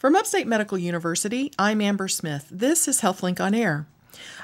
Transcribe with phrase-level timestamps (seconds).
[0.00, 2.48] From Upstate Medical University, I'm Amber Smith.
[2.50, 3.84] This is HealthLink on Air.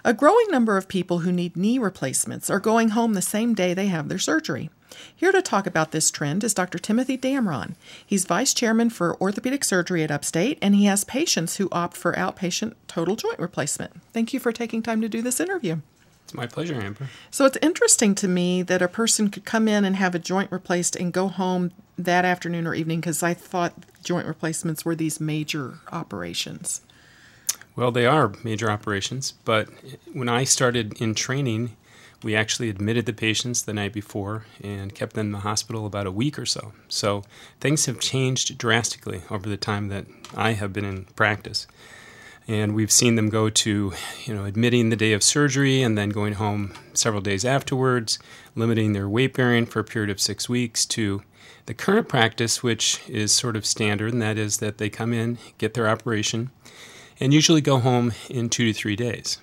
[0.04, 3.72] A growing number of people who need knee replacements are going home the same day
[3.72, 4.68] they have their surgery.
[5.14, 6.78] Here to talk about this trend is Dr.
[6.78, 7.74] Timothy Damron.
[8.04, 12.12] He's vice chairman for orthopedic surgery at Upstate, and he has patients who opt for
[12.12, 14.02] outpatient total joint replacement.
[14.12, 15.80] Thank you for taking time to do this interview.
[16.26, 17.08] It's my pleasure, Amber.
[17.30, 20.50] So it's interesting to me that a person could come in and have a joint
[20.50, 25.20] replaced and go home that afternoon or evening because I thought joint replacements were these
[25.20, 26.80] major operations.
[27.76, 29.68] Well, they are major operations, but
[30.12, 31.76] when I started in training,
[32.24, 36.08] we actually admitted the patients the night before and kept them in the hospital about
[36.08, 36.72] a week or so.
[36.88, 37.22] So
[37.60, 41.68] things have changed drastically over the time that I have been in practice
[42.48, 43.92] and we've seen them go to
[44.24, 48.18] you know admitting the day of surgery and then going home several days afterwards
[48.54, 51.22] limiting their weight bearing for a period of six weeks to
[51.66, 55.38] the current practice which is sort of standard and that is that they come in
[55.58, 56.50] get their operation
[57.18, 59.38] and usually go home in two to three days.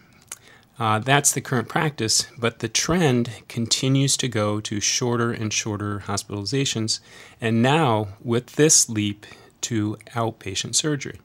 [0.79, 5.99] Uh, that's the current practice but the trend continues to go to shorter and shorter
[6.07, 6.99] hospitalizations
[7.39, 9.25] and now with this leap
[9.61, 11.19] to outpatient surgery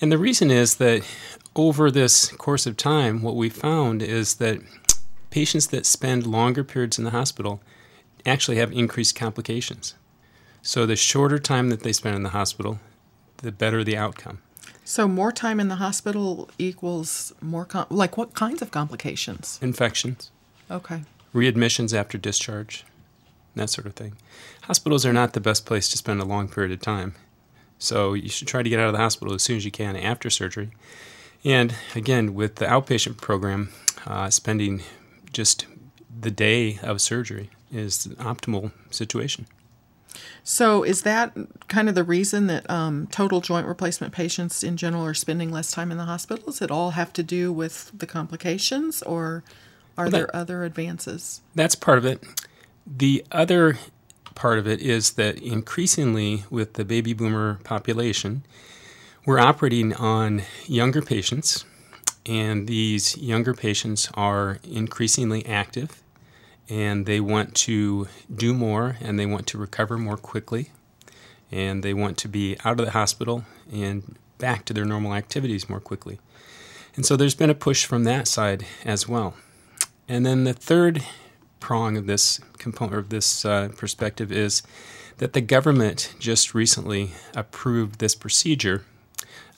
[0.00, 1.02] and the reason is that
[1.54, 4.60] over this course of time, what we found is that
[5.30, 7.60] patients that spend longer periods in the hospital
[8.24, 9.94] actually have increased complications.
[10.62, 12.80] So the shorter time that they spend in the hospital,
[13.38, 14.40] the better the outcome.
[14.84, 19.58] So more time in the hospital equals more com- like what kinds of complications?
[19.62, 20.30] Infections.
[20.70, 21.02] Okay.
[21.34, 22.84] Readmissions after discharge,
[23.54, 24.14] that sort of thing.
[24.62, 27.14] Hospitals are not the best place to spend a long period of time.
[27.78, 29.96] So you should try to get out of the hospital as soon as you can
[29.96, 30.70] after surgery.
[31.44, 33.70] And again, with the outpatient program,
[34.06, 34.82] uh, spending
[35.32, 35.66] just
[36.18, 39.46] the day of surgery is the optimal situation.
[40.42, 41.36] So, is that
[41.68, 45.72] kind of the reason that um, total joint replacement patients in general are spending less
[45.72, 46.46] time in the hospital?
[46.46, 49.42] Does it all have to do with the complications, or
[49.98, 51.42] are well, that, there other advances?
[51.54, 52.22] That's part of it.
[52.86, 53.76] The other
[54.36, 58.44] part of it is that increasingly with the baby boomer population,
[59.24, 61.64] we're operating on younger patients,
[62.24, 66.02] and these younger patients are increasingly active
[66.68, 70.70] and they want to do more and they want to recover more quickly
[71.52, 75.68] and they want to be out of the hospital and back to their normal activities
[75.68, 76.18] more quickly.
[76.96, 79.34] And so there's been a push from that side as well.
[80.08, 81.04] And then the third
[81.60, 84.62] prong of this component of this uh, perspective is
[85.18, 88.84] that the government just recently approved this procedure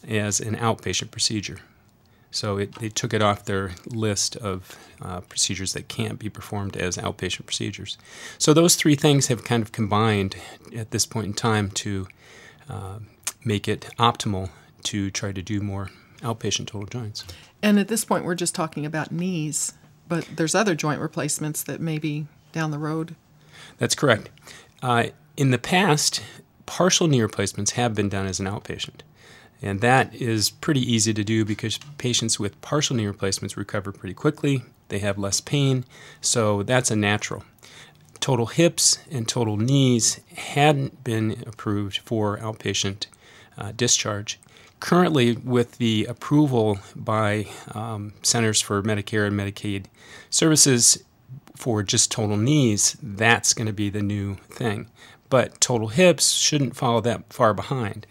[0.06, 1.58] as an outpatient procedure.
[2.30, 6.76] So it, they took it off their list of uh, procedures that can't be performed
[6.76, 7.96] as outpatient procedures.
[8.36, 10.36] So those three things have kind of combined
[10.76, 12.06] at this point in time to
[12.68, 12.98] uh,
[13.44, 14.50] make it optimal
[14.84, 17.24] to try to do more outpatient total joints.
[17.62, 19.72] And at this point, we're just talking about knees
[20.08, 23.14] but there's other joint replacements that may be down the road.
[23.78, 24.30] That's correct.
[24.82, 26.22] Uh, in the past,
[26.66, 29.00] partial knee replacements have been done as an outpatient.
[29.60, 34.14] And that is pretty easy to do because patients with partial knee replacements recover pretty
[34.14, 34.62] quickly.
[34.88, 35.84] They have less pain,
[36.20, 37.44] so that's a natural.
[38.20, 43.06] Total hips and total knees hadn't been approved for outpatient
[43.56, 44.38] uh, discharge
[44.80, 49.86] currently, with the approval by um, Centers for Medicare and Medicaid
[50.30, 51.02] Services
[51.56, 54.88] for just total knees, that's going to be the new thing.
[55.28, 58.06] But total hips shouldn't follow that far behind.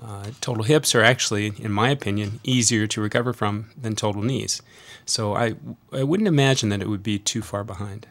[0.00, 4.62] Uh, total hips are actually, in my opinion, easier to recover from than total knees.
[5.06, 5.54] So I,
[5.92, 8.06] I wouldn't imagine that it would be too far behind.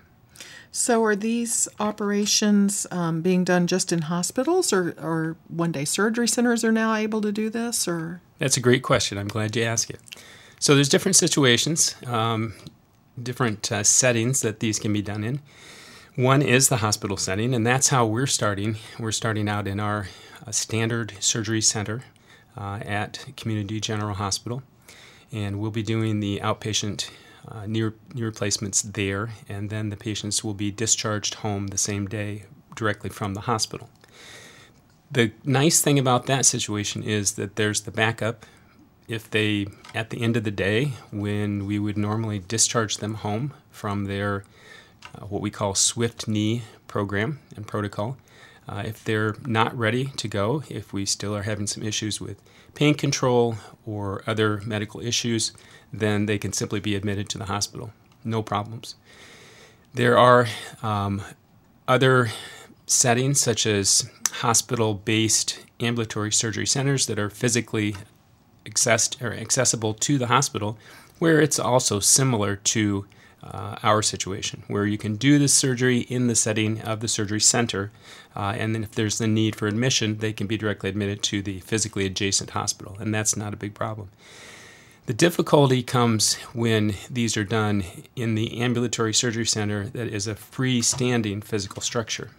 [0.79, 6.27] So, are these operations um, being done just in hospitals, or, or one day surgery
[6.27, 7.88] centers are now able to do this?
[7.88, 9.17] Or that's a great question.
[9.17, 9.99] I'm glad you asked it.
[10.59, 12.53] So, there's different situations, um,
[13.21, 15.39] different uh, settings that these can be done in.
[16.15, 18.77] One is the hospital setting, and that's how we're starting.
[18.99, 20.09] We're starting out in our
[20.45, 22.03] uh, standard surgery center
[22.55, 24.62] uh, at Community General Hospital,
[25.31, 27.09] and we'll be doing the outpatient
[27.49, 32.07] uh, knee, knee replacements there, and then the patients will be discharged home the same
[32.07, 32.44] day
[32.75, 33.89] directly from the hospital.
[35.09, 38.45] The nice thing about that situation is that there's the backup.
[39.07, 43.53] If they, at the end of the day, when we would normally discharge them home
[43.71, 44.44] from their
[45.15, 48.17] uh, what we call Swift Knee program and protocol,
[48.68, 52.42] uh, if they're not ready to go, if we still are having some issues with
[52.74, 53.56] pain control
[53.86, 55.54] or other medical issues,
[55.92, 57.92] then they can simply be admitted to the hospital.
[58.24, 58.96] No problems.
[59.94, 60.48] There are
[60.84, 61.22] um,
[61.88, 62.30] other
[62.86, 67.96] settings such as hospital based ambulatory surgery centers that are physically
[68.66, 70.78] accessed or accessible to the hospital,
[71.19, 73.06] where it's also similar to
[73.51, 77.41] uh, our situation, where you can do the surgery in the setting of the surgery
[77.41, 77.91] center,
[78.35, 81.41] uh, and then if there's the need for admission, they can be directly admitted to
[81.41, 84.09] the physically adjacent hospital, and that's not a big problem.
[85.07, 87.85] The difficulty comes when these are done
[88.17, 92.31] in the ambulatory surgery center that is a freestanding physical structure.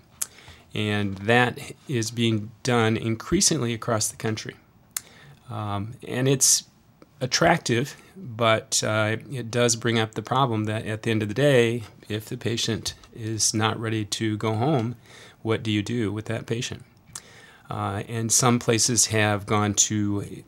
[0.74, 1.58] And that
[1.88, 4.56] is being done increasingly across the country.
[5.48, 6.64] Um, and it's
[7.20, 11.34] attractive, but uh, it does bring up the problem that at the end of the
[11.34, 14.96] day, if the patient is not ready to go home,
[15.42, 16.84] what do you do with that patient?
[17.70, 20.42] Uh, and some places have gone to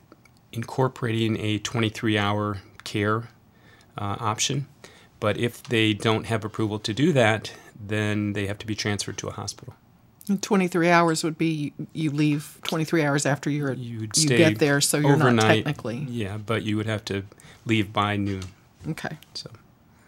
[0.52, 3.28] incorporating a 23 hour care
[3.98, 4.66] uh, option.
[5.20, 9.18] But if they don't have approval to do that, then they have to be transferred
[9.18, 9.74] to a hospital.
[10.38, 14.80] 23 hours would be you leave 23 hours after you're, You'd you stay get there,
[14.80, 15.34] so you're overnight.
[15.34, 16.06] not technically.
[16.08, 17.24] Yeah, but you would have to
[17.66, 18.42] leave by noon.
[18.88, 19.18] Okay.
[19.34, 19.50] So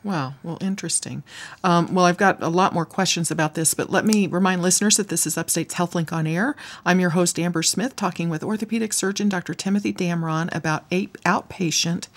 [0.04, 0.34] Wow.
[0.42, 1.22] Well, interesting.
[1.62, 4.96] Um, well, I've got a lot more questions about this, but let me remind listeners
[4.96, 6.56] that this is Upstate's HealthLink on Air.
[6.84, 9.54] I'm your host, Amber Smith, talking with orthopedic surgeon Dr.
[9.54, 12.08] Timothy Damron about outpatient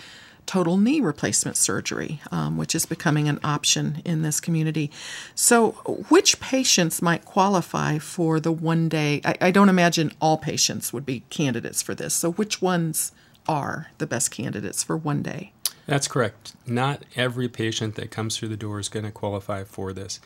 [0.45, 4.92] total knee replacement surgery, um, which is becoming an option in this community.
[5.33, 5.71] So,
[6.09, 9.21] which patients might qualify for the one day?
[9.25, 12.13] I, I don't imagine all patients would be candidates for this.
[12.13, 13.12] So, which ones
[13.47, 15.51] are the best candidates for one day?
[15.88, 16.53] that's correct.
[16.65, 20.19] Not every patient that comes through the door is going to qualify for this.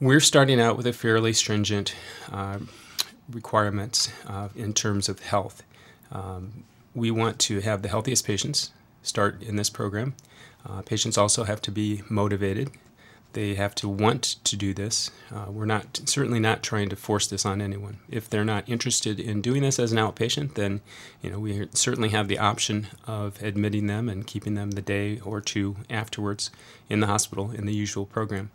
[0.00, 1.94] We're starting out with a fairly stringent
[2.32, 2.58] uh,
[3.30, 5.62] requirements uh, in terms of health.
[6.10, 8.72] Um, we want to have the healthiest patients
[9.02, 10.14] start in this program.
[10.68, 12.70] Uh, patients also have to be motivated.
[13.34, 15.10] They have to want to do this.
[15.32, 17.98] Uh, we're not certainly not trying to force this on anyone.
[18.10, 20.80] If they're not interested in doing this as an outpatient, then
[21.22, 25.20] you know we certainly have the option of admitting them and keeping them the day
[25.20, 26.50] or two afterwards
[26.88, 28.50] in the hospital in the usual program.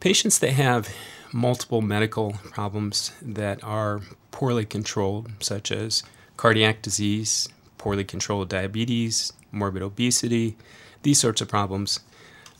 [0.00, 0.88] Patients that have
[1.30, 4.00] multiple medical problems that are
[4.30, 6.02] poorly controlled, such as
[6.38, 7.48] cardiac disease,
[7.80, 10.54] poorly controlled diabetes, morbid obesity,
[11.02, 12.00] these sorts of problems.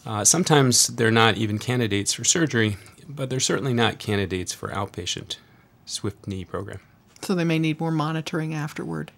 [0.06, 5.36] Uh, sometimes they're not even candidates for surgery, but they're certainly not candidates for outpatient
[5.84, 6.80] Swift knee program.
[7.20, 9.12] So, they may need more monitoring afterward.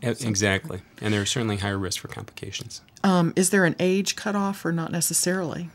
[0.00, 0.80] Exactly.
[1.02, 2.80] And they're certainly higher risk for complications.
[3.02, 5.68] Um, is there an age cutoff or not necessarily?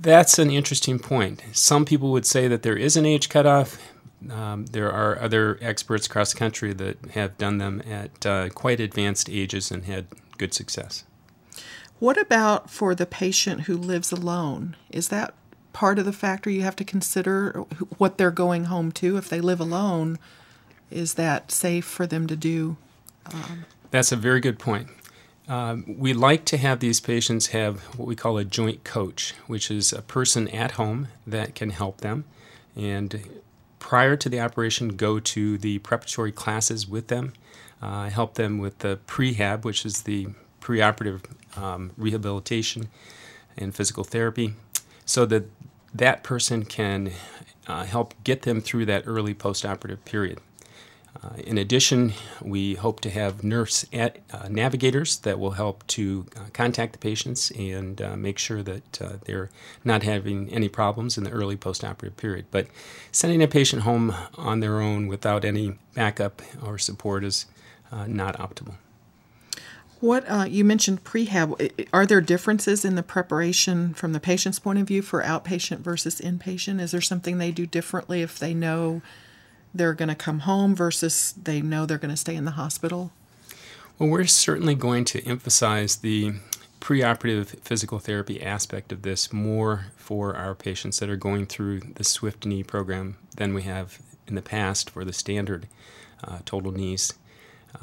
[0.00, 1.42] That's an interesting point.
[1.52, 3.78] Some people would say that there is an age cutoff.
[4.28, 8.80] Um, there are other experts across the country that have done them at uh, quite
[8.80, 10.06] advanced ages and had
[10.36, 11.04] good success.
[11.98, 14.76] What about for the patient who lives alone?
[14.90, 15.34] Is that
[15.72, 17.64] part of the factor you have to consider
[17.98, 19.16] what they're going home to?
[19.16, 20.18] If they live alone,
[20.90, 22.76] is that safe for them to do?
[23.90, 24.88] That's a very good point.
[25.48, 29.70] Um, we like to have these patients have what we call a joint coach, which
[29.70, 32.24] is a person at home that can help them.
[32.76, 33.42] And
[33.80, 37.32] prior to the operation, go to the preparatory classes with them,
[37.82, 40.28] uh, help them with the prehab, which is the
[40.60, 41.24] preoperative
[41.56, 42.88] um, rehabilitation
[43.56, 44.54] and physical therapy,
[45.04, 45.50] so that
[45.92, 47.10] that person can
[47.66, 50.38] uh, help get them through that early postoperative period.
[51.22, 56.24] Uh, in addition, we hope to have nurse at, uh, navigators that will help to
[56.36, 59.50] uh, contact the patients and uh, make sure that uh, they're
[59.84, 62.46] not having any problems in the early postoperative period.
[62.50, 62.68] But
[63.10, 67.46] sending a patient home on their own without any backup or support is
[68.06, 68.74] not optimal.
[69.98, 71.88] What you mentioned prehab.
[71.92, 76.20] Are there differences in the preparation from the patient's point of view for outpatient versus
[76.20, 76.80] inpatient?
[76.80, 79.02] Is there something they do differently if they know
[79.74, 83.12] they're going to come home versus they know they're going to stay in the hospital?
[83.98, 86.32] Well, we're certainly going to emphasize the
[86.80, 92.04] preoperative physical therapy aspect of this more for our patients that are going through the
[92.04, 95.68] Swift knee program than we have in the past for the standard
[96.24, 97.12] uh, total knees.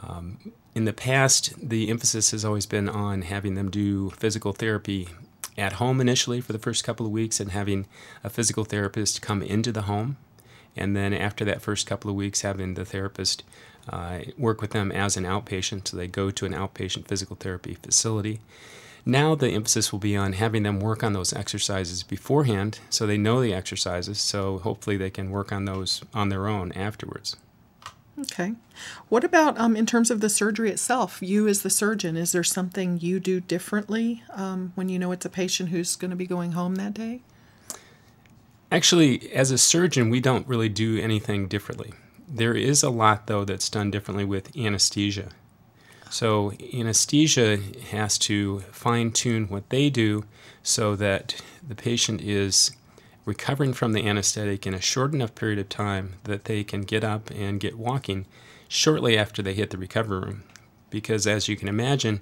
[0.02, 5.10] Um, in the past, the emphasis has always been on having them do physical therapy
[5.58, 7.86] at home initially for the first couple of weeks and having
[8.24, 10.18] a physical therapist come into the home
[10.78, 13.44] and then after that first couple of weeks having the therapist
[13.90, 17.76] uh, work with them as an outpatient so they go to an outpatient physical therapy
[17.76, 18.40] facility
[19.06, 23.18] now the emphasis will be on having them work on those exercises beforehand so they
[23.18, 27.36] know the exercises so hopefully they can work on those on their own afterwards
[28.20, 28.54] Okay.
[29.10, 31.20] What about um, in terms of the surgery itself?
[31.22, 35.26] You, as the surgeon, is there something you do differently um, when you know it's
[35.26, 37.22] a patient who's going to be going home that day?
[38.72, 41.94] Actually, as a surgeon, we don't really do anything differently.
[42.28, 45.30] There is a lot, though, that's done differently with anesthesia.
[46.10, 47.60] So, anesthesia
[47.92, 50.26] has to fine tune what they do
[50.64, 52.72] so that the patient is
[53.24, 57.04] recovering from the anesthetic in a short enough period of time that they can get
[57.04, 58.26] up and get walking
[58.68, 60.44] shortly after they hit the recovery room.
[60.90, 62.20] Because, as you can imagine,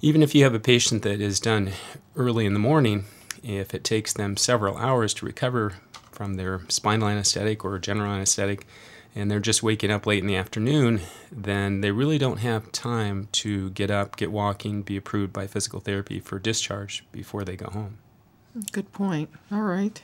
[0.00, 1.72] even if you have a patient that is done
[2.16, 3.04] early in the morning,
[3.42, 5.74] if it takes them several hours to recover
[6.10, 8.66] from their spinal anesthetic or general anesthetic,
[9.14, 11.00] and they're just waking up late in the afternoon,
[11.32, 15.80] then they really don't have time to get up, get walking, be approved by physical
[15.80, 17.98] therapy for discharge before they go home.
[18.72, 19.30] Good point.
[19.52, 20.02] All right.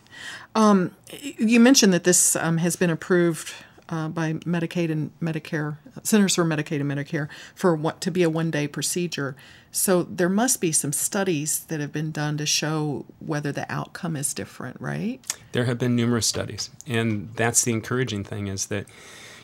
[0.55, 3.53] Um, you mentioned that this um, has been approved
[3.89, 8.31] uh, by Medicaid and Medicare, Centers for Medicaid and Medicare, for what to be a
[8.31, 9.37] one day procedure.
[9.71, 14.17] So there must be some studies that have been done to show whether the outcome
[14.17, 15.21] is different, right?
[15.53, 18.87] There have been numerous studies, and that's the encouraging thing is that,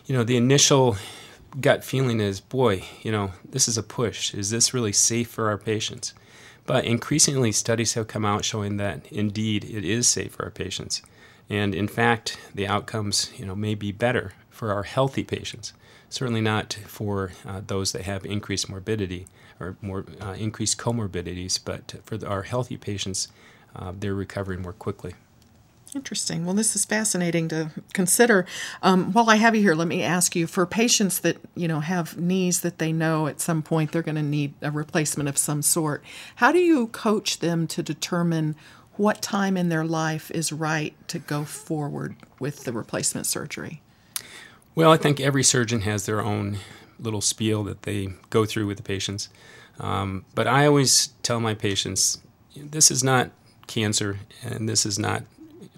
[0.07, 0.97] you know, the initial
[1.61, 4.33] gut feeling is, boy, you know, this is a push.
[4.35, 6.15] Is this really safe for our patients?
[6.65, 11.03] But increasingly, studies have come out showing that indeed it is safe for our patients.
[11.53, 15.75] And in fact, the outcomes you know, may be better for our healthy patients.
[16.09, 19.27] Certainly not for uh, those that have increased morbidity
[19.61, 23.29] or more uh, increased comorbidities, but for the, our healthy patients,
[23.77, 25.13] uh, they're recovering more quickly.
[25.95, 26.47] Interesting.
[26.47, 28.47] Well, this is fascinating to consider.
[28.83, 31.81] Um, while I have you here, let me ask you: for patients that you know
[31.81, 35.37] have knees that they know at some point they're going to need a replacement of
[35.37, 36.03] some sort,
[36.37, 38.57] how do you coach them to determine
[39.03, 43.83] what time in their life is right to go forward with the replacement surgery?
[44.77, 46.59] Well, I think every surgeon has their own
[47.01, 49.29] little spiel that they go through with the patients.
[49.81, 52.21] Um, but I always tell my patients
[52.55, 53.33] this is not
[53.67, 55.25] cancer and this is not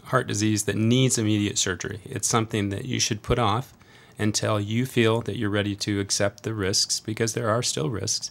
[0.04, 2.00] heart disease that needs immediate surgery.
[2.04, 3.73] It's something that you should put off
[4.19, 8.31] until you feel that you're ready to accept the risks because there are still risks.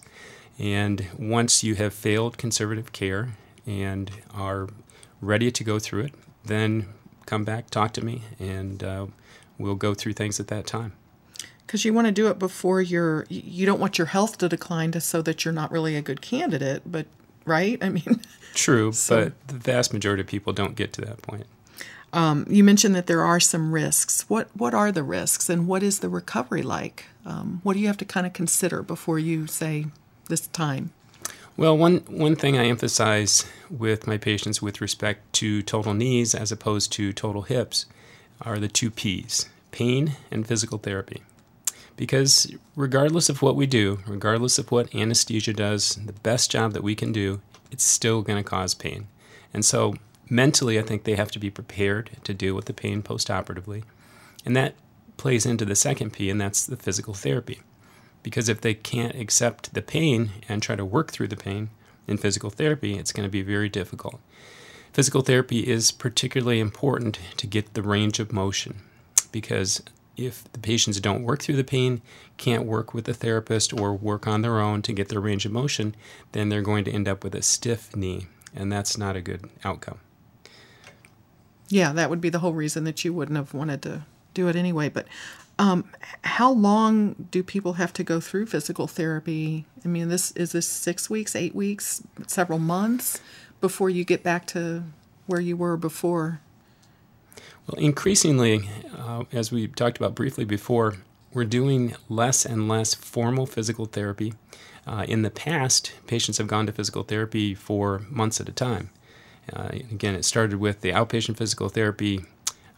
[0.59, 3.33] And once you have failed conservative care
[3.65, 4.67] and are
[5.21, 6.13] ready to go through it,
[6.45, 6.87] then
[7.25, 9.07] come back, talk to me, and uh,
[9.57, 10.93] we'll go through things at that time.
[11.65, 14.91] Because you want to do it before you're, you don't want your health to decline
[14.91, 17.07] to so that you're not really a good candidate, but
[17.45, 17.77] right?
[17.81, 18.21] I mean,
[18.53, 21.47] true, so, but the vast majority of people don't get to that point.
[22.11, 24.29] Um, you mentioned that there are some risks.
[24.29, 27.05] What what are the risks, and what is the recovery like?
[27.25, 29.87] Um, what do you have to kind of consider before you say
[30.29, 30.91] this time?
[31.55, 36.51] Well, one, one thing I emphasize with my patients with respect to total knees as
[36.51, 37.85] opposed to total hips
[38.41, 41.21] are the two P's pain and physical therapy.
[41.95, 46.83] Because regardless of what we do, regardless of what anesthesia does, the best job that
[46.83, 47.39] we can do,
[47.71, 49.07] it's still going to cause pain.
[49.53, 49.93] And so
[50.29, 53.83] mentally, I think they have to be prepared to deal with the pain postoperatively.
[54.43, 54.73] And that
[55.17, 57.61] plays into the second P, and that's the physical therapy.
[58.23, 61.69] Because if they can't accept the pain and try to work through the pain
[62.07, 64.19] in physical therapy, it's going to be very difficult.
[64.93, 68.81] Physical therapy is particularly important to get the range of motion
[69.31, 69.81] because
[70.15, 72.01] if the patients don't work through the pain,
[72.37, 75.51] can't work with the therapist, or work on their own to get their range of
[75.51, 75.95] motion,
[76.31, 79.49] then they're going to end up with a stiff knee, and that's not a good
[79.63, 79.99] outcome.
[81.69, 84.03] Yeah, that would be the whole reason that you wouldn't have wanted to
[84.35, 84.89] do it anyway.
[84.89, 85.07] But
[85.59, 85.85] um,
[86.23, 89.65] how long do people have to go through physical therapy?
[89.85, 93.21] I mean, this is this six weeks, eight weeks, several months
[93.61, 94.83] before you get back to
[95.27, 96.41] where you were before.
[97.67, 98.67] Well, increasingly,
[98.97, 100.95] uh, as we talked about briefly before,
[101.33, 104.33] we're doing less and less formal physical therapy.
[104.85, 108.89] Uh, in the past, patients have gone to physical therapy for months at a time.
[109.51, 112.25] Uh, again, it started with the outpatient physical therapy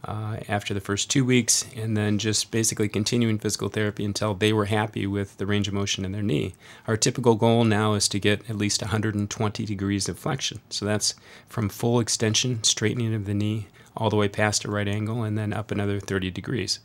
[0.04, 4.52] uh, after the first two weeks, and then just basically continuing physical therapy until they
[4.52, 6.54] were happy with the range of motion in their knee.
[6.86, 10.60] Our typical goal now is to get at least 120 degrees of flexion.
[10.70, 11.14] So that's
[11.48, 15.36] from full extension, straightening of the knee, all the way past a right angle, and
[15.36, 16.78] then up another 30 degrees.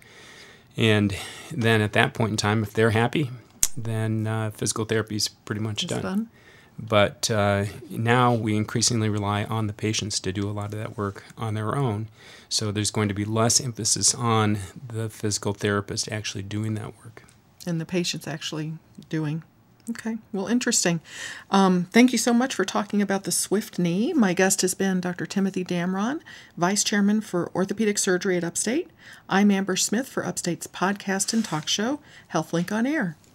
[0.78, 1.16] And
[1.52, 3.30] then at that point in time, if they're happy,
[3.78, 6.02] then uh, physical therapy is pretty much done.
[6.02, 6.30] done.
[6.82, 10.98] But uh, now we increasingly rely on the patients to do a lot of that
[10.98, 12.08] work on their own.
[12.50, 14.58] So there's going to be less emphasis on
[14.88, 17.24] the physical therapist actually doing that work.
[17.68, 18.74] And the patients actually
[19.10, 19.44] doing.
[19.90, 21.02] Okay, well, interesting.
[21.50, 24.14] Um, thank you so much for talking about the Swift knee.
[24.14, 25.26] My guest has been Dr.
[25.26, 26.22] Timothy Damron,
[26.56, 28.90] Vice Chairman for Orthopedic Surgery at Upstate.
[29.28, 32.00] I'm Amber Smith for Upstate's podcast and talk show,
[32.34, 33.18] HealthLink on Air.